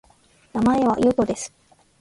[0.53, 1.53] 名前は、ゆうとです